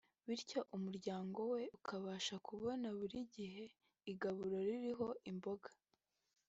bityo 0.27 0.59
umuryango 0.77 1.39
we 1.53 1.61
ukabasha 1.77 2.35
kubona 2.47 2.87
buri 2.97 3.19
gihe 3.35 3.63
igaburo 4.11 4.57
ririho 4.67 5.07
imboga 5.31 5.69